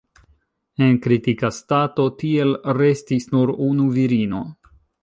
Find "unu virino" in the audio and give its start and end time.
3.71-4.45